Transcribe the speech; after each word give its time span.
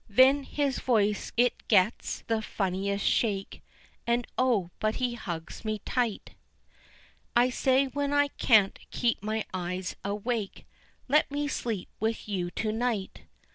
Then 0.09 0.45
his 0.45 0.79
voice 0.79 1.31
it 1.37 1.67
gets 1.67 2.21
the 2.21 2.41
funniest 2.41 3.05
shake, 3.05 3.61
And 4.07 4.25
oh, 4.35 4.71
but 4.79 4.95
he 4.95 5.13
hugs 5.13 5.63
me 5.63 5.77
tight! 5.85 6.31
I 7.35 7.51
say, 7.51 7.85
when 7.85 8.11
I 8.11 8.29
can't 8.29 8.79
keep 8.89 9.21
my 9.21 9.45
eyes 9.53 9.95
awake, 10.03 10.65
"Let 11.07 11.29
me 11.29 11.47
sleep 11.47 11.87
with 11.99 12.27
you 12.27 12.49
to 12.49 12.71
night." 12.71 13.25